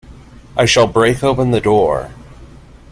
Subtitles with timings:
[0.57, 2.09] I shall break open the door.